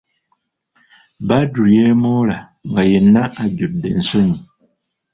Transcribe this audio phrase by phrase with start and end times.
[1.27, 2.37] Badru yeemoola
[2.69, 4.37] nga yenna ajjudde ensonyi.